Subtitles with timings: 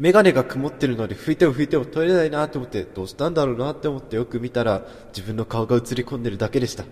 [0.00, 6.84] メガネが曇ってるので拭いても拭いても取れないなと思ってどうしたんだろうなって思ってよく見たら自分の顔が映り込んでるだけでした。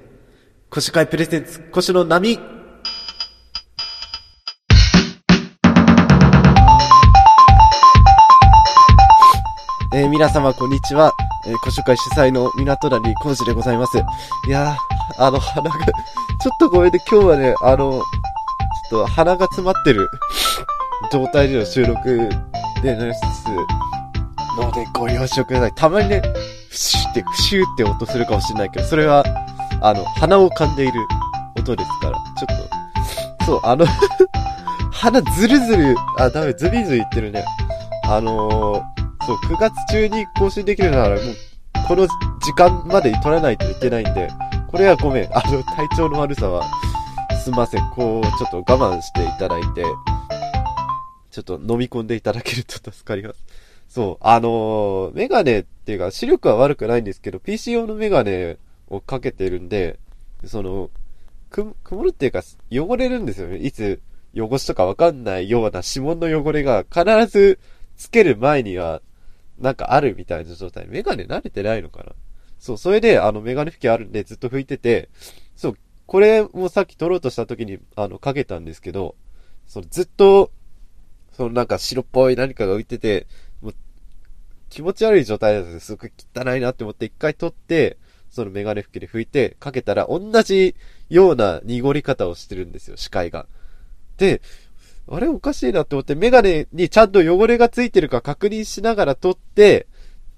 [0.69, 2.39] 腰会プレゼンツ、腰の波
[9.95, 11.15] えー、皆様こんにちは。
[11.47, 13.97] えー、古書会主催の港谷浩二でございます。
[14.47, 15.93] いやー、あの、鼻が、ちょ
[16.55, 18.03] っとごめんね、今日はね、あの、
[18.91, 20.11] ちょっと鼻が詰まってる
[21.11, 22.29] 状態での収録
[22.83, 23.19] でなりつ、
[24.61, 25.73] のでご了承ください。
[25.75, 26.23] たまにね、
[26.69, 29.25] フシュって、フシュって音するかもしれないけど、それは、
[29.81, 31.01] あの、鼻を噛んでいる
[31.59, 33.87] 音ですから、ちょっと、そう、あの
[34.93, 37.45] 鼻ずるずる、あ、ダメ、ズビズビ言ってるね。
[38.05, 38.83] あのー、
[39.25, 41.21] そう、9月中に更新できるなら、もう、
[41.87, 42.07] この
[42.41, 44.29] 時間まで取らないといけないんで、
[44.69, 45.25] これはごめん。
[45.33, 46.65] あの、体調の悪さは、
[47.43, 47.91] すんません。
[47.91, 49.85] こう、ちょっと我慢していただいて、
[51.43, 53.45] ちょっと飲み込んでいただけると助かります。
[53.89, 58.59] そう、あのー、メガネっていうか、視力は悪くないんですけど、PC 用のメガネ
[58.89, 59.99] をかけてるんで、
[60.45, 60.91] その、
[61.51, 63.57] く、曇るっていうか、汚れるんですよね。
[63.57, 64.01] いつ、
[64.37, 67.59] 汚しとかわかんないような指紋の汚れが必ず
[67.97, 69.01] つける前には
[69.59, 70.87] なんかあるみたいな状態。
[70.87, 72.13] メガネ慣れてないのかな？
[72.59, 75.09] そう、それで、あの、メガネ拭きあるんでずっと拭いてて、
[75.57, 79.17] そう、これもさっき撮ろうとした時に、あの、かけたんですけど、
[79.67, 80.53] そのずっと、
[81.39, 83.29] そのなんか白っぽい何かが浮いてて、
[83.63, 83.75] もう、
[84.71, 87.97] 気持ち悪い状態だったんですすごく汚いなって思って一回撮って、
[88.29, 90.75] そのメガネ拭きで拭いて、かけたら同じ
[91.09, 93.47] ような濁り方をしてるんですよ、視界が。
[94.17, 94.43] で、
[95.09, 99.87] あれおかしいなって思って、メガネにちゃんと汚れがついてるか確認しながら撮って、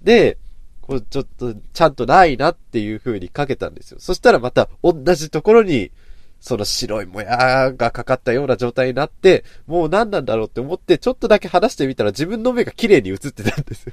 [0.02, 0.36] で、
[0.82, 4.00] こうちょっとちゃんとないなっていう風にかけたんですよ。
[4.00, 5.92] そしたらまた同じところに、
[6.40, 13.92] その白いもやがかかったような状態になって、もう何なんだろうって思って、ちょっとだけ離してみたら自分の目が綺麗に映ってたんですよ。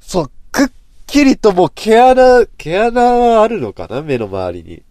[0.00, 0.68] そう、くっ
[1.06, 4.82] きりともう毛穴、毛穴はあるのかな目の周りに。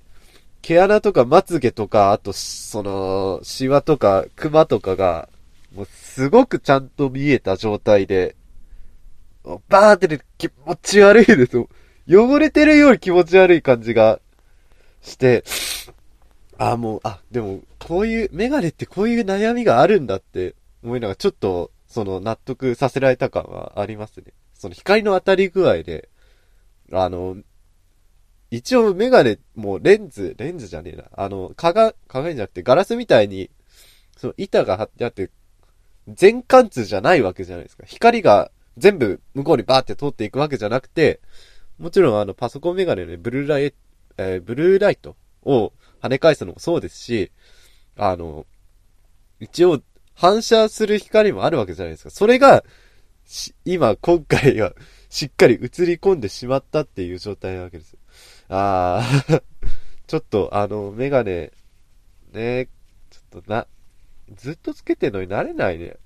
[0.62, 5.30] 毛穴とかまつげとか、あと、その、シワとか、クマとかが、
[5.74, 8.36] もうすごくちゃんと見えた状態で、
[9.70, 11.70] バーってね、気持ち悪いですよ。
[12.10, 14.20] 汚れてるより気持ち悪い感じが
[15.02, 15.44] して、
[16.58, 24.34] あ、もう、あ、でも、こういう、メガネってこういう悩みがあるんだって思いながら、ちょっと、その、納得させられた感はありますね。
[24.54, 26.10] その光の当たり具合で、
[26.92, 27.38] あの、
[28.50, 31.04] 一応メガネ、もうレンズ、レンズじゃねえな。
[31.14, 33.50] あの、鏡、鏡じゃなくてガラスみたいに、
[34.16, 35.30] その板が張ってあって、
[36.08, 37.84] 全貫通じゃないわけじゃないですか。
[37.86, 41.20] 光が全部向こうにバーって通っていくわけじゃなくて、
[41.78, 43.78] もちろんあのパソコンメガネでブルーライト、
[44.18, 47.32] えー、ブルーライトを跳ね返すのもそうですし、
[47.96, 48.46] あの、
[49.40, 49.82] 一応
[50.14, 52.10] 反射する光もあるわけじゃないですか。
[52.10, 52.64] それが、
[53.66, 54.74] 今、今回は
[55.10, 57.98] しっかり映り込んでしまったっていう状態なわけです。
[58.50, 59.42] ああ
[60.08, 61.52] ちょっと、あの、メガネ、
[62.32, 62.70] ね、
[63.10, 63.68] ちょっとな、
[64.36, 65.98] ずっとつけてんのになれないね。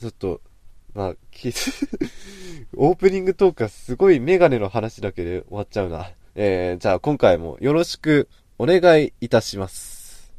[0.00, 0.40] ちょっと、
[0.94, 1.14] まあ、
[2.76, 6.10] オープニングトークはすごいメガネの話だけで終わっちゃうな。
[6.40, 8.28] えー、じゃあ今回もよろしく
[8.60, 10.32] お願いいたします。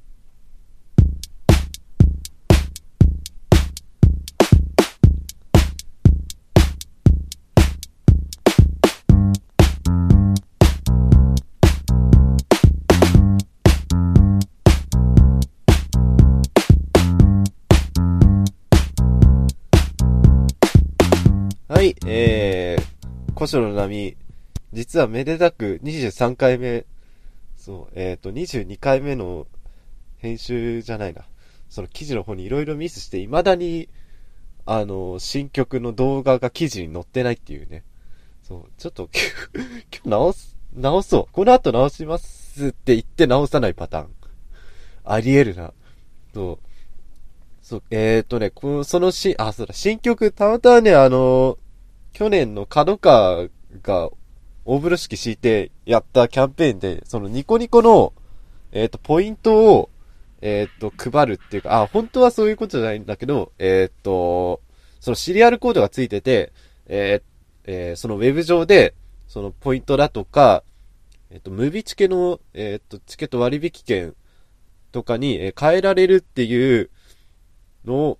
[21.68, 24.16] はい、えー、古書の波、
[24.74, 26.86] 実はめでたく23回目、
[27.56, 29.48] そう、えっ、ー、と、22回目の
[30.18, 31.26] 編集じゃないな。
[31.70, 33.90] その記事の方に色々ミスして、未だに、
[34.66, 37.84] あの、新曲の動画が記事に載ってないっていうね。
[38.44, 39.10] そう、ちょっと、
[39.92, 41.34] 今日直す、直そう。
[41.34, 44.10] この後直しますって言って直さないパターン。
[45.04, 45.74] あり得るな。
[46.34, 46.70] そう。
[47.64, 51.58] そう、えっ、ー、とね、この、そのし、あ、そうだ、新曲、たまたまね、あの
[52.14, 53.48] 去年の角川
[53.82, 54.10] が
[54.72, 58.14] 大風呂敷敷いてやったキャンペーンで、そのニコニコの、
[58.72, 59.90] えっ、ー、と、ポイントを、
[60.42, 64.62] えっ、ー、と、配るっていうか、あ、本当はそういうことじゃないんだけど、えっ、ー、と、
[65.00, 66.54] そのシリアルコードがついてて、
[66.86, 67.24] え
[67.66, 68.94] えそのウェブ上で、
[69.28, 70.64] そのポイントだとか、
[71.32, 74.14] えっ、と、ムビチケの、えっ、と、チケット割引券
[74.92, 76.92] とかに、え変えられるっていう
[77.86, 78.20] のを、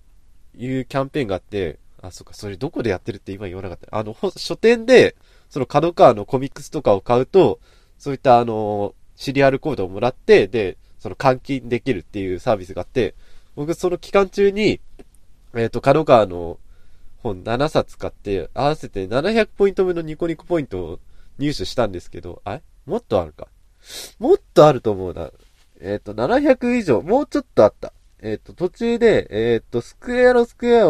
[0.56, 3.96] いうキャンペーンがあって、あ、そっか、それどこでやってるって今言わなかった。
[3.96, 5.14] あの、書店で、
[5.50, 7.60] その角川のコミックスとかを買うと、
[7.98, 13.14] そういったあの、シリアルコードをもらって、で、その換金できるっていうサービスがあって、
[13.56, 14.80] 僕その期間中に、
[15.54, 16.58] えっ、と、角川の
[17.18, 20.98] 本7冊買って、合わせて700ポイント分のニコニコポイントを
[21.38, 22.62] 入手したんですけど、あれ？
[22.86, 23.48] もっとあるか？
[24.18, 25.30] もっとあると思うな。
[25.80, 27.92] えっ、と、700以上、もうちょっとあった。
[28.20, 30.88] えっ、と、途中で、えっ、と、スクエアロスクエア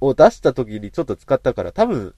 [0.00, 2.14] を出した時にちょっと使ったから、多分、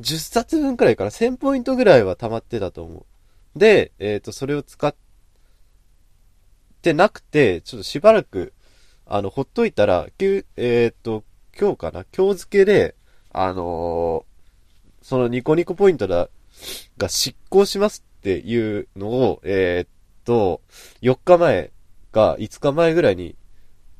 [0.00, 3.06] 10冊分くらいから1000ポイントぐらいは溜まってたと思
[3.54, 3.58] う。
[3.58, 4.94] で、えっ、ー、と、それを使っ
[6.82, 8.52] てなくて、ちょっとしばらく、
[9.06, 11.24] あの、ほっといたら、えっ、ー、と、
[11.58, 12.04] 今日かな？
[12.16, 12.96] 今日付けで、
[13.32, 16.28] あのー、そのニコニコポイントだ、
[16.96, 19.90] が執行しますっていうのを、えっ
[20.24, 20.62] と、
[21.02, 21.70] 4日前
[22.10, 23.36] か5日前ぐらいに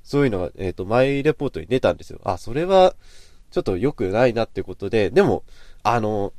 [0.04, 2.20] そういうのが、えっ、と、マイレポートに出たんですよ。
[2.24, 2.94] あ、それは、
[3.50, 5.44] ちょっと良くないなってことで、でも、
[5.84, 6.32] あの、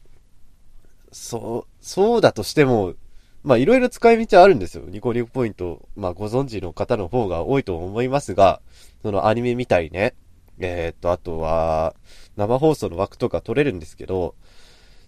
[1.12, 2.96] そう、そうだとしても、
[3.44, 4.84] まあ、いろいろ使い道はあるんですよ。
[4.88, 8.60] ニコニコポイント、まあ、ご存知の方の方が多いと思いますが、
[9.04, 10.16] そのアニメみたいね。
[10.60, 11.94] えっ、と、あとは、
[12.38, 14.34] 生放送の枠とか取れるんですけど、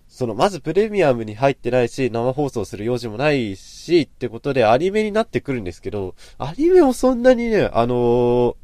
[0.07, 8.55] その、まずプレミアムに入ってないし、生放送する用事もないし、ってことでアニメになってくるんですけど、アニメもそんなにね、あのー、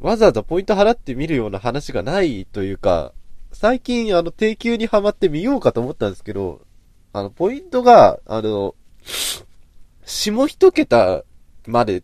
[0.00, 3.12] わざわざポイント払って見るような話がないというか、
[3.52, 6.62] 最近あの定休にハマってみようかと思ったんですけど、
[7.12, 8.74] あの、ポイントが、あの、
[10.04, 11.24] 下一桁
[11.66, 12.02] まで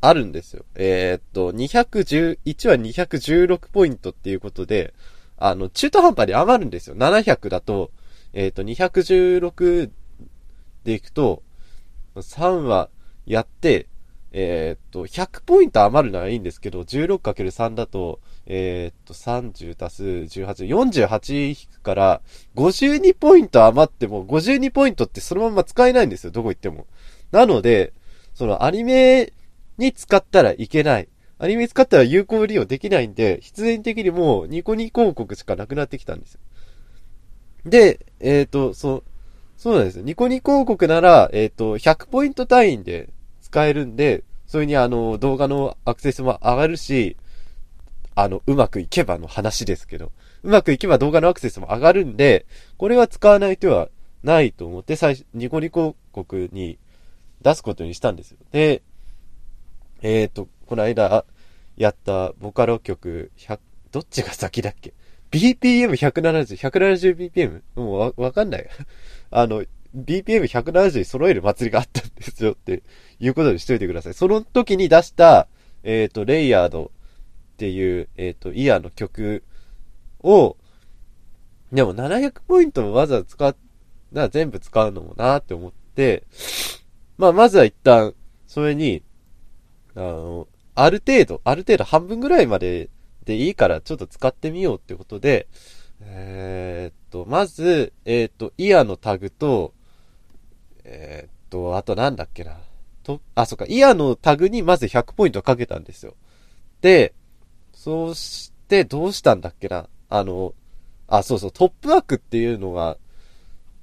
[0.00, 0.64] あるんですよ。
[0.74, 4.94] えー、っと、211は216ポイントっていうことで、
[5.36, 6.96] あの、中途半端に余るんですよ。
[6.96, 7.90] 700だと、
[8.32, 9.90] えっ、と、216
[10.84, 11.42] でいくと、
[12.16, 12.90] 3は
[13.26, 13.86] やって、
[14.32, 22.22] えっ、と、100ポイント余るならいいんですけど、16×3 だと、えっ、と、30足す18、48引くから、
[22.56, 26.86] 52ポイント余っても、52ポイントってそのまま使えないんですよ、どこ行っても。
[27.30, 27.92] なので、
[28.34, 29.34] そのアニメ
[29.76, 31.08] に使ったらいけない。
[31.38, 36.40] アニメ使ったら有効利用できないんで、必然的にもうニコニコ広告しかなくなってきたんですよ。
[37.66, 39.04] で、えっ、ー、と、そう、
[39.58, 40.04] そうなんですよ。
[40.04, 43.10] ニコニコ広告なら、えっ、ー、と、100ポイント単位で
[43.42, 47.18] 使えるんで、それにあの、動画のアクセスも上がるし、
[48.20, 50.10] あの、うまくいけばの話ですけど、
[50.42, 53.90] うまくいけば動画のアクセスも上がるんで、これは使わない手は
[54.24, 56.78] ないと思って、最初、ニコニコ広告に
[57.42, 58.38] 出すことにしたんですよ。
[58.50, 58.82] で、
[60.02, 61.24] えっ、ー、と、この間
[61.76, 63.60] やったボカロ曲100、
[63.92, 64.94] どっちが先だっけ
[65.30, 67.62] ?BPM170、170BPM?
[67.76, 68.66] もうわ、わかんない。
[69.30, 69.62] あの、
[69.96, 72.82] BPM170 揃える祭りがあったんですよって
[73.20, 74.14] いうことにしといてください。
[74.14, 75.46] その時に出した、
[75.84, 76.90] えっ、ー、と、レイヤード
[77.58, 79.42] っていう、えっ、ー、と、イヤーの曲
[80.20, 80.56] を、
[81.72, 83.56] でも700ポイントもわざわざ使っ、
[84.12, 86.22] な全部使うのもなって思って、
[87.16, 88.14] まあ、まずは一旦、
[88.46, 89.02] それに、
[89.96, 90.46] あの、
[90.76, 92.90] ある程度、ある程度半分ぐらいまで
[93.24, 95.48] でいいからちょっと使ってみようってことで、
[96.00, 99.74] えー、っと、まず、えー、っと、イヤーのタグと、
[100.84, 102.56] えー、っと、あとなんだっけな。
[103.02, 106.14] と、あ、そっか、イヤーのタグにまず100ポイントかけたんですよ。
[106.80, 107.14] で、
[107.88, 109.88] そうしてどうしたんだっけな？
[110.10, 110.52] あの、
[111.06, 112.98] あ、そうそう、トップワークっていうのが、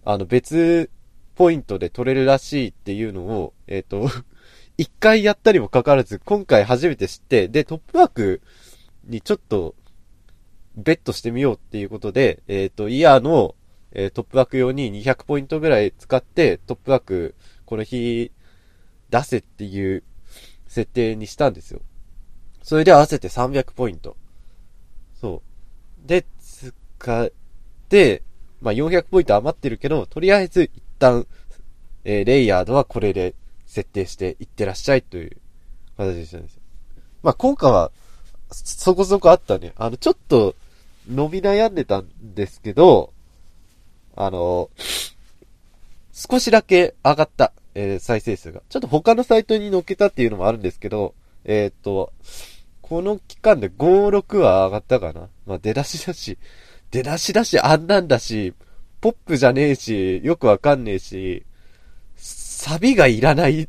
[0.04, 0.92] あの別
[1.34, 4.08] ポイントで取れるらしいっていうのを、えっ、と、
[4.78, 8.42] 一回やったにもかかわらず、今回初めて知って、で、トップワーク
[9.06, 9.74] にちょっと、
[10.76, 13.56] ベットしてみようっていうことで、えっ、ー、と、イヤーの、
[13.92, 17.34] えー、トップワーク用に200ポイントぐらい使って、トップワーク、
[17.66, 18.32] この日、
[19.10, 20.04] 出せっていう
[20.68, 21.82] 設定にしたんですよ。
[22.66, 24.18] それで合わせて300ポイント。
[25.22, 25.44] そ
[26.04, 26.08] う。
[26.08, 27.32] で、使っ
[27.90, 28.24] て、
[28.60, 31.28] まあ、400ポイント余ってるけど、とりあえず一旦、
[32.06, 33.36] えー、レイヤードはこれで
[33.68, 35.38] 設定していってらっしゃいという
[35.96, 36.62] 形でしたんですよ。
[37.22, 37.92] まあ、効果は
[38.50, 39.74] そこそこあったね。
[39.76, 40.56] あの、ちょっと
[41.08, 43.14] 伸び悩んでたんですけど、
[44.16, 44.72] あの、
[46.12, 48.64] 少しだけ上がった、えー、再生数が。
[48.70, 52.12] ちょっと他のサイトに載っけたっていうのもあるんですけど、えー、っと、
[52.88, 55.28] この期間で5、6は上がったかな？
[55.48, 56.38] まあ、出だしだし、
[56.92, 58.54] 出だしだし、あんなんだし、
[59.02, 61.48] ポップじゃねえし、よくわかんねえし、
[62.16, 63.68] サビがいらない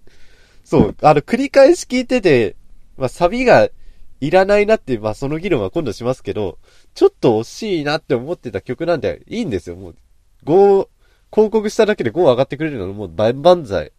[0.64, 2.56] そう、あの、繰り返し聞いてて、
[2.96, 3.68] まあ、サビが
[4.22, 6.56] いらないなって、まあ、その議論は今度しますけど、
[6.94, 9.76] ちょっと惜しいなって思ってた曲なんで、いいんですよ。
[9.76, 9.96] もう、
[10.46, 10.88] 5、
[11.30, 13.92] 広告しただけで5上がってくれるのもう万々歳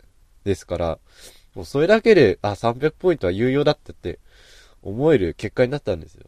[0.44, 1.00] ですから、
[1.54, 4.18] もうそれだけで、あ、300ポイントは有用だったって
[4.86, 6.24] 思える結果になったんですよ。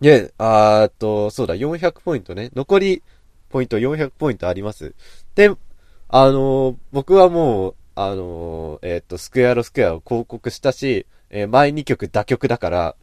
[0.00, 2.50] で、あーっと、そうだ、400ポイントね。
[2.54, 3.02] 残り
[3.50, 4.94] ポイント400ポイントあります。
[5.34, 5.54] で、
[6.08, 12.96] あのー、僕はもう、あのー、えっ、と、スクエアロスクエアを広告したし、え、前2曲打曲だから、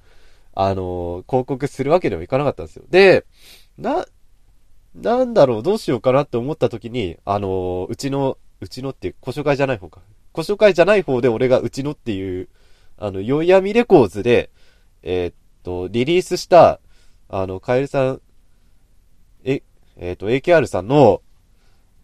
[0.56, 2.84] あの、広告するわけにはいかなかったんですよ。
[2.90, 3.26] で、
[3.78, 4.06] な、
[4.96, 10.02] なんだろう、どうしようかなって思った時に、あの、うちの、うちのって、古書会じゃない方か。
[10.34, 12.50] 古書会じゃない方で俺がうちのっていう、
[12.98, 14.50] あの、よいやみレコーズで、
[15.04, 16.80] えー、っと、リリースした、
[17.30, 18.22] あの、カエルさん、
[19.44, 19.62] え、
[19.98, 21.22] えー、っと、AKR さんの、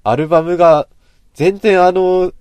[0.03, 0.88] アルバムが、
[1.33, 2.31] 全然あの、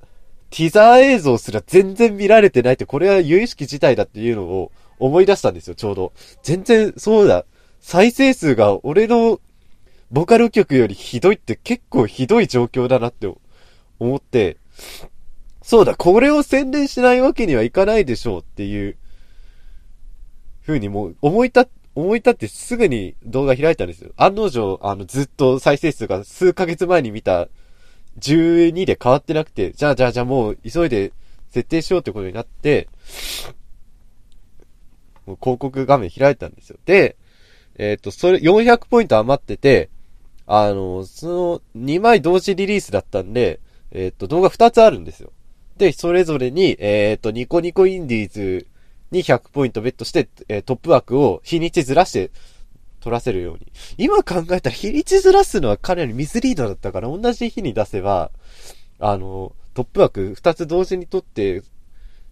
[0.51, 6.13] ティザー映像すら全然見られてないって、これは有意識自体だっていうのを思い出したんですよ、ちょうど。
[6.43, 7.47] 全然、そうだ。
[7.81, 9.41] 再生数が俺の
[10.11, 13.33] ボカロ曲よりひどいって結構ひどい状況だなって
[13.99, 14.59] 思って、
[15.63, 18.97] そうだ、これを宣伝しないわけにはいかないでしょうっていう
[20.67, 24.13] 風にもう思い立っ思い立ってすぐに動画開いたんですよ。
[24.17, 27.49] 案の定、あの、ずっと再生数が数ヶ月前に見た
[28.19, 31.13] 12で変わってなくて、じゃあじゃあじゃあもう急いで
[31.51, 32.89] 設定しようってことになって、
[35.27, 36.79] もう広告画面開いたんですよ。
[36.87, 37.17] で、
[37.77, 39.91] えっ、ー、と、それ400ポイント余ってて、
[40.47, 45.31] あの、その2枚同時リリースだったんで、えっ、ー、と、動画2つあるんですよ。
[45.77, 48.67] で、それぞれに、えっ、と、ニコニコインディーズ
[49.11, 52.31] に100ポイントベットして、えー、トップ枠を日にちずらして
[53.01, 53.73] 取らせるように。
[53.99, 58.31] 今考えたら日にちずらすのはかなりミスリードだったから、同じ日に出せば、
[58.99, 61.63] あの、トップ枠2つ同時に取って、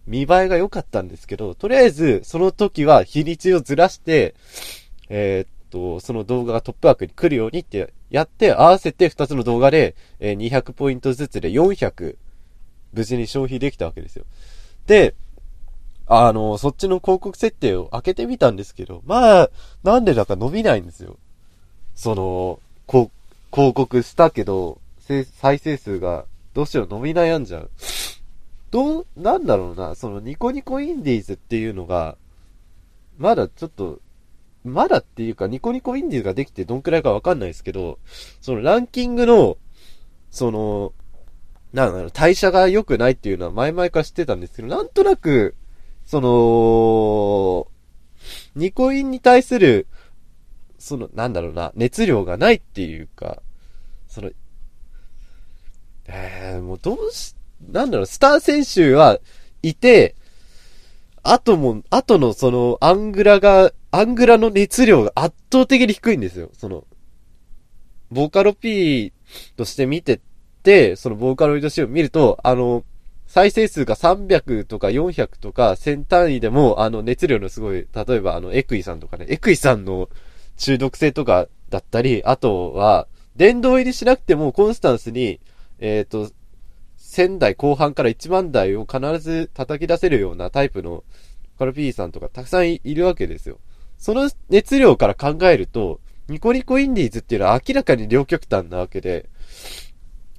[0.07, 4.33] 見栄えが良かったんですけど、とりあえず、その時は日にちをずらして、
[5.09, 12.17] えー、っと、その動画がトップ枠に来るようにってやって、合わせて2つの動画で、えー、200ポイントずつで400、
[12.93, 14.25] 無事に消費できたわけですよ。
[14.87, 15.15] で、
[16.07, 19.49] あの、そっちの広告設定を開けてみたんですけど、まあ、
[19.83, 21.17] なんでだか伸びないんですよ。
[21.95, 23.09] その、広
[23.51, 27.69] 告したけど、再生数がどうしよう伸び悩んじゃう。
[28.71, 32.17] どう、なんだろうな、そのニコニコインディーズっていうのが、
[33.17, 33.99] まだちょっと、
[34.63, 37.99] まだっていうか、ニコニコインディーズができてどんくらいかわかんないですけど、
[38.41, 39.57] そのランキングの、
[40.29, 40.93] その、
[41.73, 45.55] なんだろ、代謝が良くないっていうのは前々から知ってたんですけど、なんとなく、
[46.05, 47.67] その、
[48.55, 49.87] ニコインに対する、
[50.77, 53.41] その、なんだろうな、熱量がないっていうか、
[54.07, 54.31] その、
[56.07, 57.35] えー、もうどうし、
[57.71, 59.19] なんだろう、スター選手は
[59.61, 60.15] いて、
[61.23, 66.49] あとも、あとのその、アングラが、アングラの熱量が圧倒的に低いんですよ。
[66.57, 66.85] その、
[68.09, 69.13] ボーカロ P
[69.55, 70.19] として見て、
[70.95, 72.83] そのボーカロイドシーンを見ると、あの、
[73.27, 80.09] 再生数が300とか400とか1000単位でも、あの、熱量のすごい、例えばあの、エクイさんとかね、エクイさんの
[80.57, 85.39] 中毒性とかだったり、あとは、電動入りしなくてもコンスタンスに、
[85.79, 86.31] えっ、ー、と、
[86.99, 91.03] 1000台後半から1万台を必ず叩き出せるようなタイプの
[91.57, 93.59] カルピーさんとかたくさんいるわけですよ。
[93.97, 99.29] その熱量から考えると、ニコニコインディーズっていうのは明らかに両極端なわけで、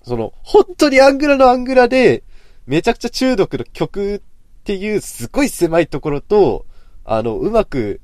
[0.03, 2.25] その、本当にアングラのアングラで、
[2.67, 4.21] めちゃくちゃ中毒の曲っ
[4.65, 6.67] ていうすごい狭いところと、
[7.05, 8.01] あの、うまく、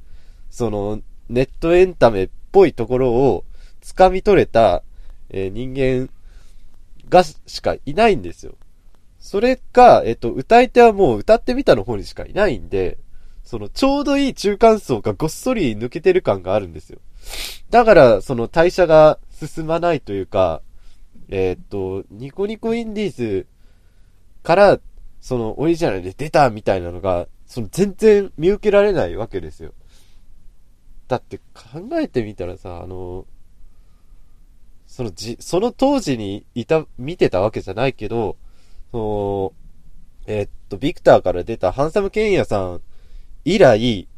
[0.51, 3.45] その、ネットエンタメっぽいところを
[3.83, 4.83] 掴み取れた、
[5.31, 6.09] えー、人間
[7.09, 8.55] がしかいないんですよ。
[9.21, 12.99] それか、えっと、歌い手はもう歌ってみたの方にしかいないんで、
[13.45, 16.99] その、ちょうどいい中間層がごっそり抜けてる感があるんですよ。
[17.71, 20.63] だから、その代謝が進まないというか、
[21.29, 23.47] えー、っと、ニコニコインディーズ
[24.43, 24.81] から、
[25.21, 29.73] そのオリジナルで出たみたいなのが、その全然見受けられないわけですよ。
[31.09, 33.27] だって考えてみたらさ、あの、
[34.87, 38.37] そのじ、その当時にいた、見てたわけじゃないけど、
[38.93, 39.53] その、
[40.27, 42.81] えー、っと、ビクターから出たハンサムケンヤさん
[43.45, 44.09] 以来、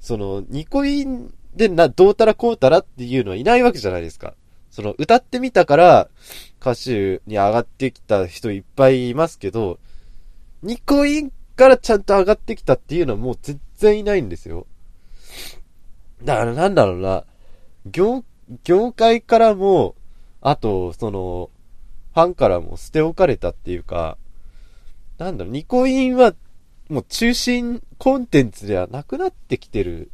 [0.00, 4.34] その、ニコインでな、どうたらこうたらっていうのはいないわけじゃないですか。
[4.70, 6.08] その、歌ってみたから、
[6.60, 9.78] 歌手に上がってきた人いっぱいいますけど、
[10.62, 14.66] ニコインからちゃんと上がってきたっていうのはもう全然いないんですよ。
[16.22, 17.24] だからなんだろうな、
[17.86, 18.24] 業、
[18.64, 19.94] 業界からも、
[20.40, 21.50] あと、その、
[22.14, 24.18] ファンからも捨て置かれたっていうか、
[25.18, 26.34] なんだろう、ニコインは、
[26.88, 30.10] もう中心コンテンツではなくなってきてる。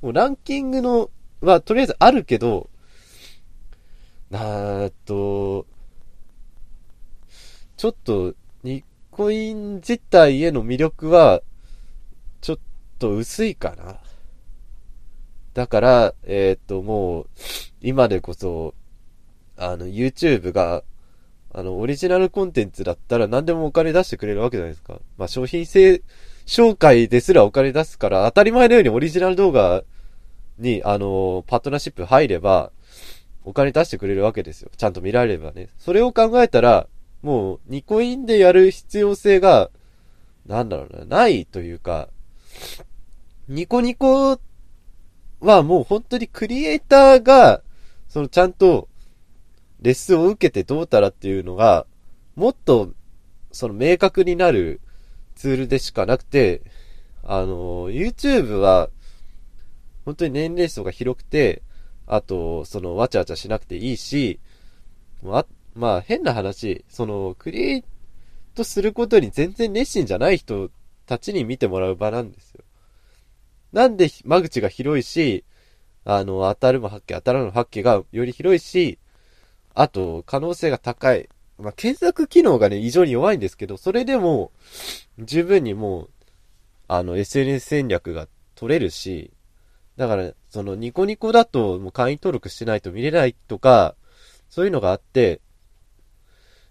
[0.00, 1.10] もうランキングの、
[1.42, 2.70] はとりあえずあるけど、
[4.30, 5.66] なーっと、
[7.76, 11.42] ちょっと、ニッコイン自体への魅力は、
[12.40, 12.58] ちょっ
[12.98, 14.00] と薄いかな。
[15.54, 17.26] だから、えっ、と、もう、
[17.80, 18.74] 今でこそ、
[19.56, 20.82] あの、YouTube が、
[21.52, 25.00] あの、オリジナルコンテンツだったら何でもお金出してくれるわけじゃないですか。
[25.16, 26.02] まあ、商品性、
[26.46, 29.82] 紹介ですらお金出すから、当たり前のようにオリジナル動画
[30.58, 32.72] に、あの、パートナーシップ入れば、
[33.46, 34.70] お金出してくれるわけですよ。
[34.76, 35.68] ちゃんと見られればね。
[35.78, 36.88] それを考えたら、
[37.22, 39.70] もう、ニコインでやる必要性が、
[40.46, 42.08] なんだろうな、ないというか、
[43.46, 44.40] ニコニコ
[45.38, 47.62] はもう本当にクリエイターが、
[48.08, 48.88] そのちゃんと、
[49.80, 51.86] レッスンを受けてどうたらっていうのが、
[52.34, 52.94] もっと、
[53.52, 54.80] その明確になる
[55.36, 56.62] ツールでしかなくて、
[57.22, 58.90] あの、YouTube は、
[60.04, 61.62] 本当に年齢層が広くて、
[62.06, 64.38] あと、その、わちゃわちゃしなくていいし、
[65.24, 65.44] あ、
[65.74, 67.84] まあ、変な話、その、クリエイ
[68.54, 70.70] トすることに全然熱心じゃない人
[71.06, 72.64] たちに見てもらう場なんですよ。
[73.72, 75.44] なんで間口が広いし、
[76.04, 78.98] あの、当たるも発見、当たらぬ発見がより広いし、
[79.74, 81.28] あと、可能性が高い。
[81.58, 84.52] まあ、検索機能がね、異常に弱いんですけど、それでも、
[85.18, 86.10] 十分にもう、
[86.88, 89.32] あの、SNS 戦略が取れるし、
[89.96, 93.94] だから、その、ニコニコだと、もう会員登録してないと見れないとか、
[94.48, 95.42] そういうのがあって、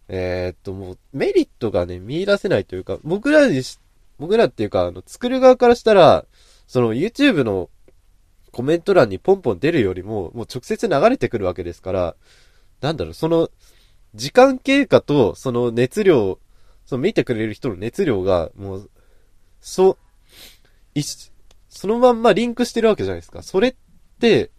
[0.07, 3.77] えー、っと、もう、メリットがね、見出せないというか、僕らにし、
[4.17, 6.25] 僕らっていうか、あの、作る側からしたら、
[6.65, 7.69] その、YouTube の
[8.51, 12.15] コメント欄にポンポン出るよりも、もう直接流れてくるわけですから、
[12.81, 13.51] なんだろう、その、
[14.15, 16.39] 時間経過と、その熱量、
[16.87, 18.89] その見てくれる人の熱量が、もう、
[19.61, 19.97] そう、
[20.95, 21.31] 一、
[21.75, 23.43] そのまんまリンクしてるわけじゃないですか。
[23.43, 23.75] それっ
[24.19, 24.49] て、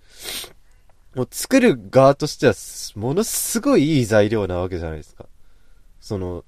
[1.14, 2.54] もう作る側としては、
[2.94, 5.24] ものすごいいい材料なわけじゃないですか。
[5.98, 6.44] その、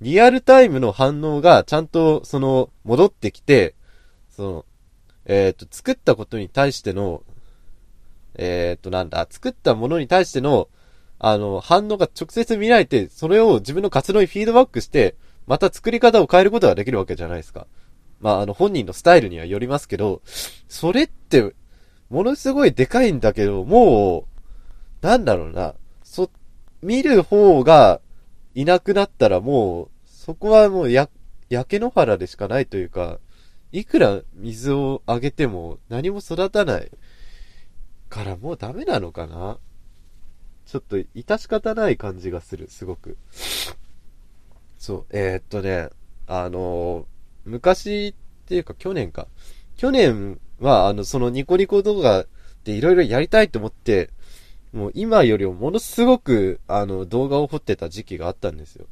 [0.00, 3.76] リアルタイムの反応がちゃんと、その、戻ってきて、
[4.30, 4.64] その、
[5.26, 7.22] えっ、ー、と、作ったことに対しての、
[8.34, 10.68] えっ、ー、と、なんだ、作ったものに対しての、
[11.20, 15.14] あの、反応が直接見られて、それを自分の活動にフィードバックして、
[15.46, 17.68] また作り方を変えることができるわけじゃないですか。
[18.24, 20.22] まあ、あの、本人のスタイルにはよりますけど、
[20.66, 21.54] それって、
[22.08, 24.26] ものすごいでかいんだけど、も
[25.02, 26.30] う、なんだろうな、そ、
[26.80, 28.00] 見る方が
[28.54, 31.10] いなくなったらもう、そこはもうや、
[31.50, 33.18] 焼け野原でしかないというか、
[33.72, 36.90] いくら水をあげても何も育たない
[38.08, 39.58] からもうダメなのかな
[40.64, 43.18] ちょっと致し方ない感じがする、すごく。
[44.78, 45.90] そう、えー、っとね、
[46.26, 47.06] あの
[47.44, 49.28] 昔っていうか去年か。
[49.76, 52.26] 去年は、あの、そのニコニコ動画
[52.64, 54.10] でいろいろやりたいと思って、
[54.72, 58.86] もう今よりもものすごく、あの、動画を掘ってた時期があったんですよ。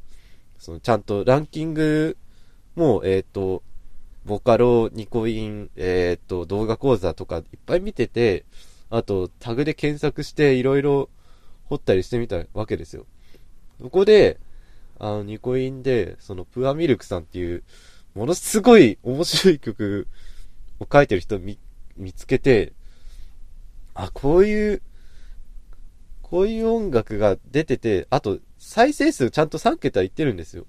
[0.58, 2.16] その、ちゃんとランキング
[2.76, 3.62] も、えっ、ー、と、
[4.24, 8.44] ボカロ、ニコイン、えっ、ー、と、動画講座とかいっぱい見てて、
[8.90, 11.08] あと、タグで検索していろいろ
[11.64, 13.06] 掘ったりしてみたわけですよ。
[13.80, 14.38] そこで、
[15.00, 17.64] あの、ニコインで、その、プアミルクさんっていう、
[18.14, 20.08] ものすごい面白い曲
[20.80, 21.58] を書いてる人見、
[21.96, 22.72] 見つけて、
[23.94, 24.82] あ、こういう、
[26.22, 30.66] こういう音楽が出てて、あと、再生数ちゃんと3桁いってるんですよ。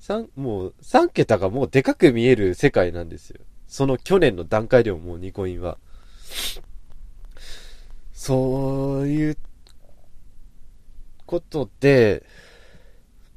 [0.00, 3.40] 3、もう、3桁がもうでかく見える世界なんですよ。
[3.68, 5.78] その去年の段階でももうニコインは。
[8.12, 9.38] そういう
[11.26, 12.24] ことで、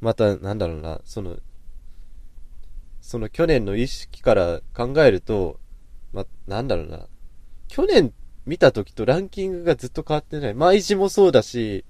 [0.01, 1.37] また、なんだろうな、その、
[3.05, 5.59] その去年の意識から考えると、
[6.11, 7.05] ま、なんだろうな。
[7.67, 8.11] 去年
[8.47, 10.55] 見た時とランキングがずっと変わってない。
[10.55, 11.85] 毎日もそうだし、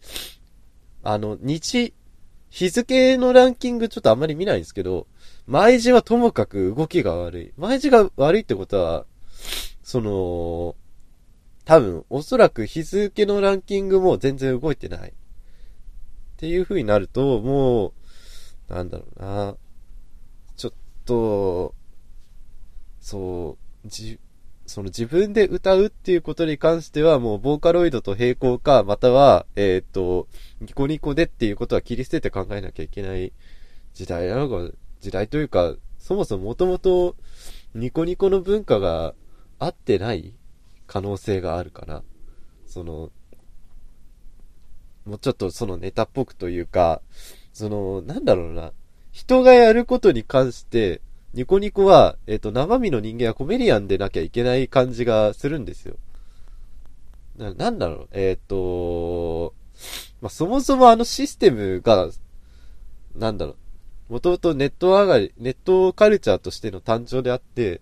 [1.04, 1.94] あの、日、
[2.50, 5.08] 日付のランキングちょっとあんまり見ないんですけど、
[5.48, 7.54] 毎時はともかく動きが悪い。
[7.56, 9.06] 毎時が悪いってことは、
[9.84, 10.76] その、
[11.64, 15.12] 多分、おそらく日付のランキングも全然動いてない。
[15.12, 15.14] っ
[16.36, 17.94] ていう風になると、も
[18.70, 19.56] う、なんだろうな。
[21.06, 21.74] と、
[23.00, 24.20] そう、じ、
[24.66, 30.28] その自分で歌うっていうことに関してはもうボーカロイドと並行か、または、えっ、ー、と、
[30.60, 33.32] ニコニコでっていうことは切り捨てて考えなきゃいけない
[33.94, 37.16] 時代なのか、時代というか、そもそももともと
[37.76, 39.14] ニコニコの文化が
[39.60, 40.34] 合ってない
[40.88, 42.04] 可能性があるから、
[42.66, 43.12] その、
[45.06, 47.02] もうちょっとそのネタっぽくというか、
[47.54, 48.72] その、なんだろうな、
[49.16, 51.00] 人がやることに関して、
[51.34, 55.96] ニコニコは、えっ、ー、と、生身の人間はコメディアンでなきゃいけない感じがするんですよ。
[57.38, 59.54] な、なんだろう、えっ、ー、と、
[60.20, 62.10] まあ、そもそもあのシステムが、
[63.16, 63.56] なんだろ
[64.10, 67.80] う、もともとネット上がり、ネットカルチャーとしての誕生であって、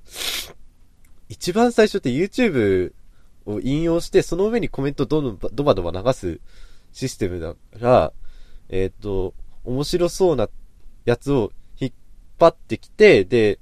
[1.29, 2.93] 一番最初って YouTube
[3.47, 6.39] を引用して、その上にコメントどんどんドバドバ流す
[6.91, 8.13] システムだから、
[8.69, 10.47] えっ、ー、と、面白そうな
[11.05, 11.91] やつを引っ
[12.39, 13.59] 張ってきて、で、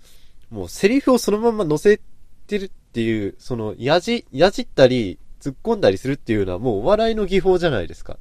[0.49, 2.01] もうセリフをそのまま載せ
[2.47, 8.17] てるっていう、その、やじ、やじったり、突っ込んだりするっていうのはもうお笑いの技法じゃないですか。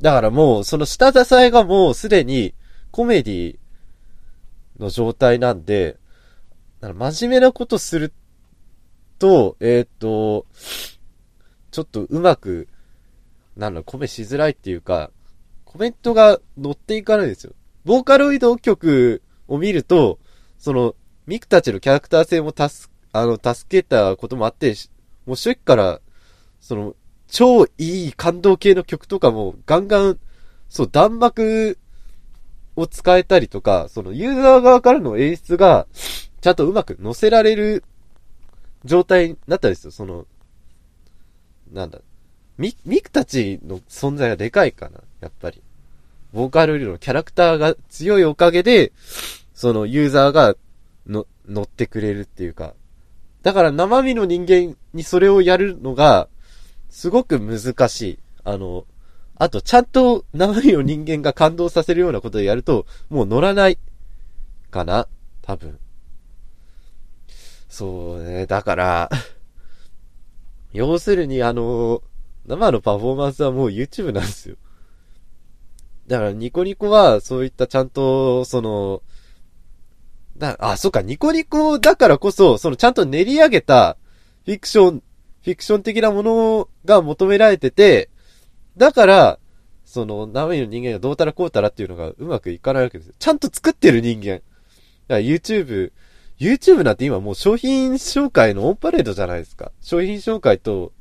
[0.00, 2.54] だからもう、その下支えがもうすでに
[2.90, 3.58] コメディ
[4.78, 5.96] の状態なんで、
[6.80, 8.12] 真面目なことする
[9.18, 10.46] と、えっ、ー、と、
[11.70, 12.68] ちょっとうまく、
[13.56, 15.10] なんだ、コメしづらいっていうか、
[15.64, 17.54] コメントが乗っていかないんですよ。
[17.86, 20.18] ボーカロイド曲を見ると、
[20.58, 20.96] その、
[21.28, 24.74] ミクたちのキャラクター性も助、あの、助けたこともあって、
[25.24, 26.00] もう初期から、
[26.60, 26.96] その、
[27.28, 30.18] 超いい感動系の曲とかもガンガン、
[30.68, 31.78] そう、弾幕
[32.74, 35.86] を使えたりとか、そのユーザー側からの演出が、
[36.40, 37.84] ちゃんとうまく載せられる
[38.84, 39.90] 状態になったんですよ。
[39.92, 40.26] その、
[41.72, 42.00] なんだ。
[42.58, 45.62] ミ、ミクたちの存在がでかいかな、やっぱり。
[46.32, 48.92] ボーカルのキャラクターが強いおかげで、
[49.54, 50.54] そのユーザーが
[51.06, 52.74] の、乗ってくれるっていうか。
[53.42, 56.28] だから生身の人間にそれをやるのが、
[56.90, 58.18] すごく難しい。
[58.44, 58.86] あの、
[59.36, 63.78] あと、ちゃんと生身の人間が感動させるようなことでやると、もう乗らない。
[64.70, 65.08] かな
[65.42, 65.78] 多分。
[67.68, 68.46] そうね。
[68.46, 69.10] だから
[70.72, 72.02] 要するにあの、
[72.46, 74.56] 生のパフォーマンスはもう YouTube なんですよ。
[76.06, 79.02] だからニコニコはそういったちゃんと、その、
[80.36, 83.96] だ、あ、そっか、ニコニコだからこそ、そのちゃんと練り上げた
[84.44, 85.02] フィクション、
[85.42, 88.10] フィクション的なものが求められてて、
[88.76, 89.38] だから、
[89.84, 93.14] その、生身の人間がどうたらこうたらっていうのがうまくいかないわけですよ。
[93.18, 94.34] ちゃんと作ってる人間。
[94.34, 94.42] だか
[95.08, 95.92] ら YouTube、
[96.38, 99.72] YouTube なんて今もう商品紹介のオンパレードじゃないですか。
[99.80, 100.92] 商品紹介と、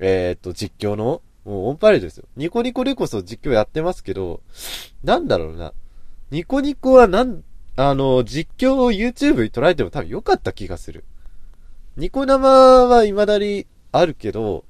[0.00, 2.26] えー、っと、実況の、もうオンパレードですよ。
[2.36, 4.40] ニコニコでこそ実況やってますけど、
[5.02, 5.72] なんだろうな。
[6.30, 7.42] ニコニコはなん、
[7.76, 11.04] あの、実況を YouTube に捉えても多分良かった気がする。
[11.96, 14.64] ニコ生は未だにあるけど、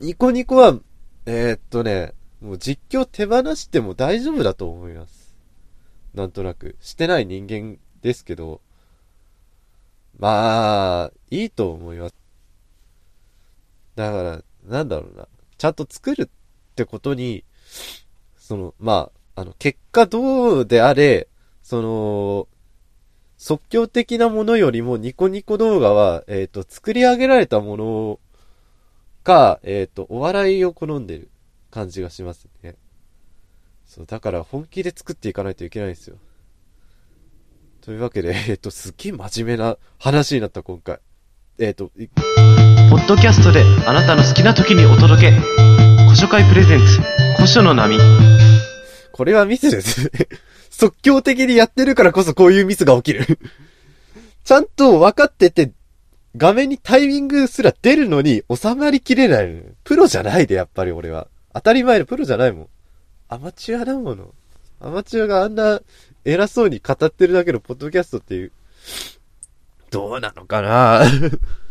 [0.00, 0.78] ニコニコは、
[1.26, 5.34] えー、っとね、もう実況手放しても大丈夫だと思います。
[6.14, 6.76] なんとなく。
[6.80, 8.60] してない人間ですけど、
[10.18, 12.14] まあ、いいと思います。
[13.94, 14.42] だから、
[14.72, 15.28] なんだろうな。
[15.58, 17.44] ちゃんと作るってことに、
[18.36, 21.28] その、まあ、あの、結果どうであれ、
[21.62, 22.48] その、
[23.36, 28.20] 即興的なものよりもニコニコ動画は、えっ、ー、と、作り上げられたもの
[29.22, 31.28] か、えっ、ー、と、お笑いを好んでる
[31.70, 32.76] 感じがしますね。
[33.84, 36.16] そう、だから本気で作っていかないといけないんですよ。
[37.82, 41.00] というわけで、えっと、すっげえ真面目な話になった、今回。
[41.58, 41.90] えっと、
[42.92, 45.30] ポッドキャストであなたの好きな時にお届け。
[46.04, 47.00] 古書会プレゼンツ、
[47.36, 47.96] 古書の波。
[49.12, 50.12] これはミスです
[50.68, 53.38] 即興的にやってるからこそこういうミスが起きる
[54.44, 55.72] ちゃんと分かってて、
[56.36, 59.62] 画面にタイミングすら出るのに収まりきれない。
[59.84, 61.28] プロじゃないで、やっぱり俺は。
[61.54, 62.68] 当たり前のプロじゃないもん。
[63.30, 64.34] アマチュアだもの。
[64.80, 65.80] アマチュアがあんな
[66.26, 68.52] 偉そうに語ってるだけのポッドキャストっていう、
[69.90, 71.04] どうなのかな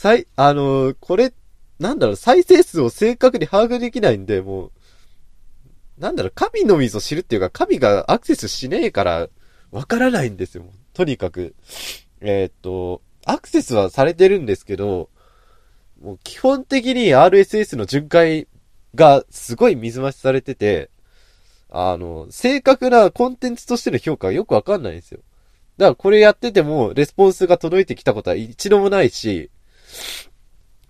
[0.00, 1.34] 再、あのー、これ、
[1.78, 4.72] なんだろう、再生数を正確に把握できないんで、もう、
[5.98, 9.28] なんだろう、神の水を知るっていうか、神がアクセスしねえから、
[9.70, 10.64] わからないんですよ。
[10.94, 11.54] とにかく。
[12.22, 15.10] えー、っと、アクセスはされてるんですけど、
[16.00, 18.48] もう基本的に RSS の巡回
[18.94, 20.88] がすごい水増しされてて、
[21.68, 25.20] あの、正確なコンテンツとしての評価はよくわかんないんですよ。
[25.76, 29.50] だからこれやってても、レスポンスが届いてきたことは一度もないし、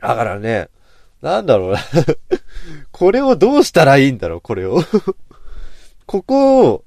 [0.01, 0.69] だからね、
[1.23, 1.81] なんだろうな
[2.91, 4.83] これをどうしたらいいんだろう、これを
[6.07, 6.85] ここを、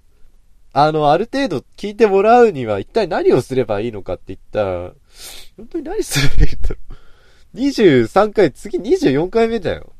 [0.73, 4.93] あの、ある程度聞いてもらうには一体何をすればいいのかって言ったら、
[5.55, 7.57] 本当に何すればいいんだろう。
[7.57, 9.93] 23回、次24回目だよ。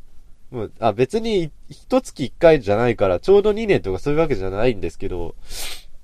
[0.49, 5.35] もう、あ、別に、一月一回じゃないから、ちょうど2年とかそういうわけじゃないんですけど、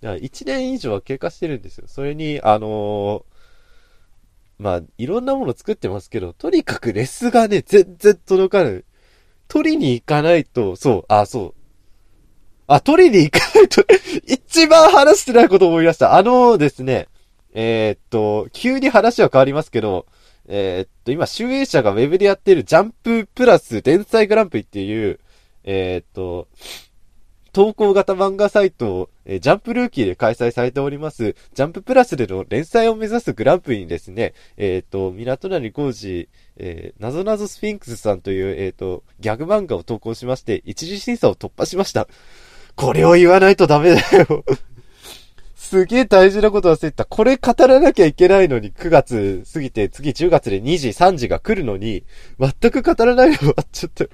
[0.02, 1.86] 1年以上は経過してるんですよ。
[1.88, 3.24] それに、あのー、
[4.60, 8.84] まあ、いろんなもの作ってますけど、とにかくレスがね、全然届かない。
[9.48, 11.54] 取りに行かないと、そう、あ、そう。
[12.68, 13.84] あ、取りに行かないと
[14.28, 16.16] 一番話してないこと思い出した。
[16.16, 17.08] あのですね、
[17.54, 20.06] えー、っと、急に話は変わりますけど、
[20.48, 25.20] えー、っと、今、集英社がウェブでやっているジャンププラス天才グランプリっていう、
[25.64, 26.48] えー、っと、
[27.52, 42.08] 投稿型漫画サイト、え、ジャンプルーキーで開催されております、ジャンププラスでの連載を目指すグランプリにですね、えっ、と、港成浩二、えー、なぞなぞスフィンクスさんという、えっ、と、ギャグ漫画を投稿しまして、一次審査を突破しました。
[42.76, 44.46] これを言わないとダメだよ
[45.56, 47.06] すげえ大事なこと忘れてた。
[47.06, 52.04] これ語らなきゃいけないのに、9月過ぎて、次10月で2時、3時が来るのに、
[52.40, 54.06] 全く語らないで終わっちゃった。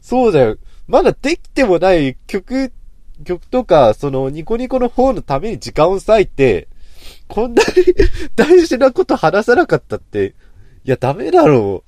[0.00, 0.58] そうだよ。
[0.88, 2.72] まだできてもない曲、
[3.24, 6.68] 曲とか、その、ニコニコの方のために時間を割いて、
[7.28, 7.94] こんなに
[8.36, 10.34] 大事なこと話さなかったって、
[10.84, 11.84] いや、ダメだろ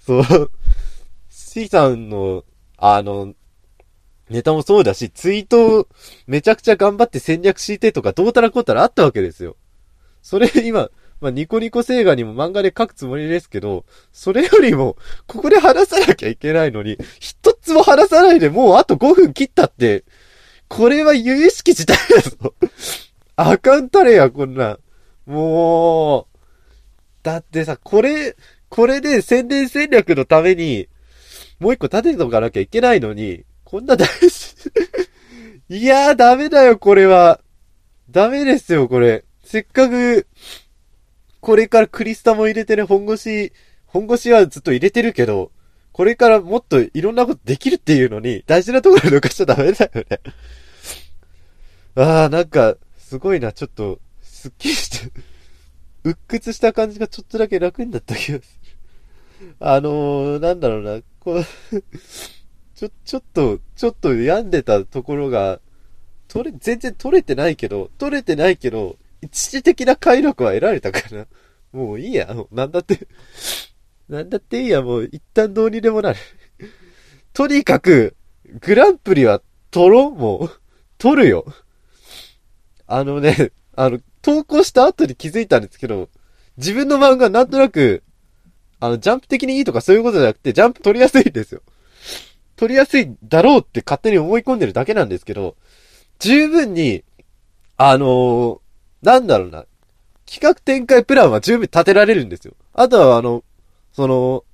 [0.00, 0.02] う。
[0.02, 0.50] そう。
[1.28, 2.44] C さんの、
[2.76, 3.34] あの、
[4.28, 5.88] ネタもそうだし、ツイートを
[6.26, 9.56] めちゃくちゃ頑張って戦略敷いてとかどうたらこうたらあったわけですよ。
[10.22, 20.04] それ今、まあ、ニコニコ星画にも漫画で書くつもりですけど、それよりも、ここで話さなきゃいけないのに、一つも話さないでもうあと5分切ったって、
[20.68, 22.54] これは有意識自体だぞ。
[23.36, 24.78] あかんたれや、こんなん。
[25.30, 26.38] もう、
[27.22, 28.36] だってさ、これ、
[28.68, 30.88] これで宣伝戦略のために、
[31.60, 34.54] もう一個立てとかなきゃいけないのに、こんな大事。
[35.68, 37.40] いやー、ダメだよ、これは。
[38.10, 39.24] ダメですよ、これ。
[39.44, 40.26] せっかく、
[41.40, 43.52] これからクリスタも入れてる本腰、
[43.86, 45.52] 本腰はずっと入れてるけど、
[45.92, 50.20] これからもっといろんなことできるっていうのに、大事なところで抜かしちゃダメだよね。
[51.96, 55.12] あー、なんか、すごいな、ちょっと、すっきりして、
[56.04, 58.58] 鬱屈した感じがちょっとだけ楽になった気がす
[59.40, 59.56] る。
[59.58, 61.44] あのー、なんだろうな、こう
[62.74, 65.60] ちょ、ちょっと、ちょっと病んでたところが、
[66.28, 71.26] 取れ、全然取れてないけど、取れてないけど、一時的な快楽は得られたから、
[71.72, 73.06] もういいや、なんだって、
[74.10, 76.18] なんだっていいや、もう一旦どうにでもなる。
[77.32, 78.16] とにかく、
[78.60, 80.60] グランプリは取ろうもう、
[80.98, 81.46] 取るよ。
[82.88, 86.08] あのね、あの、投稿した後に気づいたんですけど、
[86.56, 88.02] 自分の漫画なんとなく、
[88.80, 91.62] あの、ジャンプ的にいいとかそういうことじゃなくて、ジャンプ取りやすいんですよ。
[92.56, 95.54] 取りやすいだろうって勝手に思い込んでるだけなんですけど、
[96.18, 97.04] 十分に、
[97.76, 98.60] あのー、
[99.02, 99.66] なんだろうな、
[100.26, 102.54] 企画展開プランは十分立てられるんですよ。
[102.74, 103.44] あとはあの、
[103.92, 104.44] その、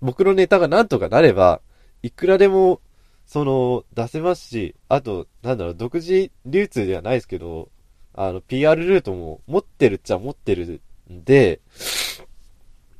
[0.00, 1.60] 僕のネタがなんとかなれば、
[2.02, 2.80] いくらでも、
[3.26, 7.68] その、出せますし、あと、なんだろう、独自流通ではないですけど、
[8.14, 10.80] あの、PR ルートも持ってるっちゃ持ってる
[11.12, 11.60] んで、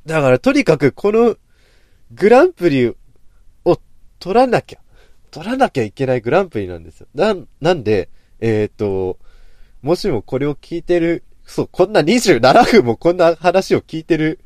[0.05, 1.35] だからとにかくこの
[2.11, 2.95] グランプリを
[4.19, 4.79] 取らなきゃ、
[5.31, 7.07] 取らなきゃいけないグランプリなんですよ。
[7.13, 9.19] な、なんで、えっ、ー、と、
[9.81, 14.39] もしもこれを聞いてる、そう、こんな27分もこんな話を聞いてる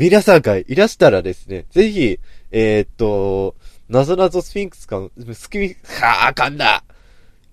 [0.00, 2.18] 皆さんがいらしたらですね、ぜひ、
[2.52, 3.54] えっ、と、
[3.90, 6.82] なぞなぞスフィンクスか、スキミ、はあ、噛んだ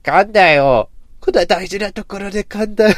[0.02, 0.90] 噛んだよ。
[1.20, 2.96] こんな大事なところで噛んだよ。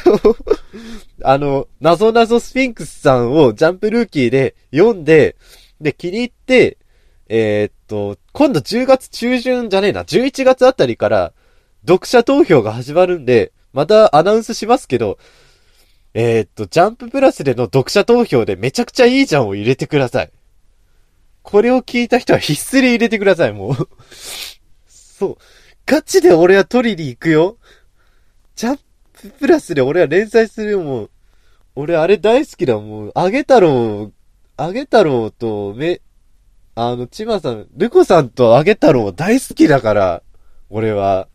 [1.25, 5.35] あの、なぞなぞスフィンクスさんをジャンプルーキーで読んで、
[5.81, 6.77] で、気に入って、
[7.27, 11.33] えー、っと、今度10月中旬じゃねえな、11月あたりから
[11.87, 15.17] 読者投票が始まるんで、またアナウンスしますけど、
[16.13, 20.31] えー、っと、ジャンププラスでの読者投票でめちゃくちゃいいじゃんを入れてください。
[21.43, 23.75] これを聞いた人は必須に入れてください、もう
[24.87, 25.37] そう。
[25.85, 27.57] ガチで俺は取りに行くよ。
[28.55, 28.79] ジャン
[29.13, 31.09] ププラスで俺は連載するよ、もう。
[31.75, 33.11] 俺あれ大好きだ、もう。
[33.15, 34.11] あげ太郎、
[34.57, 36.01] あげ太郎とめ、
[36.75, 40.23] あの、千葉さん、ルコさんとあげ太郎大好きだから、
[40.69, 41.27] 俺は。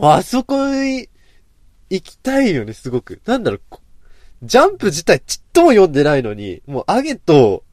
[0.00, 1.08] あそこに
[1.90, 3.20] 行きたいよね、すごく。
[3.24, 3.60] なんだろう、
[4.42, 7.64] ジャンプ自体ちっとも読んでないのに、もうアゲと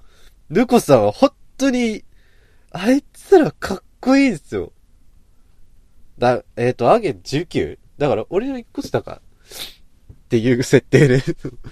[0.50, 2.04] ルコさんは本当に、
[2.72, 4.72] あいつらかっこいいんですよ。
[6.18, 7.78] だ、えっ、ー、と、アゲ 19?
[7.98, 9.22] だから俺の1個下か。
[10.12, 11.22] っていう設定で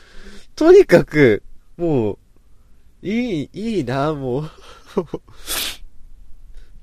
[0.55, 1.43] とにかく、
[1.77, 2.17] もう、
[3.01, 4.51] いい、いいな、もう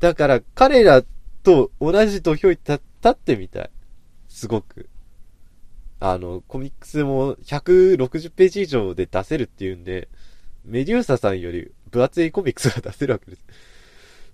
[0.01, 1.03] だから、彼ら
[1.43, 3.71] と同じ土俵に立ってみたい。
[4.29, 4.89] すごく。
[6.01, 10.09] あの、コミックスも160ページ以上で出せるっていうんで、
[10.65, 13.37] メデューサさんより分厚いコミックスが出せるわけで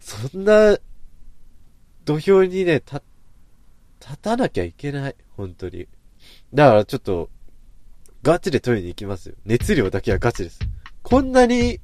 [0.00, 0.30] す。
[0.30, 0.78] そんな、
[2.04, 3.02] 土俵にね、立、
[4.00, 5.16] 立たなきゃいけない。
[5.36, 5.88] 本当に。
[6.54, 7.30] だからちょっと、
[8.22, 9.34] ガチで取りに行きますよ。
[9.44, 10.60] 熱量だけはガチです。
[11.02, 11.80] こんなに、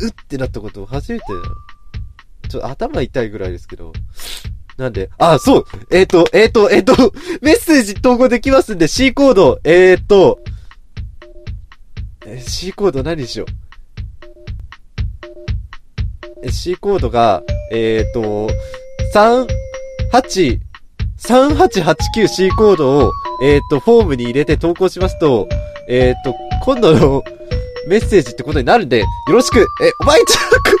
[0.00, 1.24] うってなったこと初めて
[2.48, 3.92] ちょっと頭痛いぐらいですけど。
[4.78, 5.64] なんで、あ、そう。
[5.90, 7.12] えっ、ー、と、えっ、ー、と、えっ、ー、と、
[7.42, 10.38] メッセージ投稿できますんで、C コード、えっ、と、
[12.24, 13.46] え、C コード何にしよ
[16.44, 18.48] う？C コードが、えっ、と、
[19.12, 20.60] 38、
[21.18, 23.12] 3889C コードを、
[23.42, 25.48] えっ、と、フォームに入れて投稿しますと、
[25.88, 27.24] えっ、と、今度の
[27.88, 29.64] メッセージってことになるんで、よろしく、え、
[30.02, 30.77] お前ちゃん、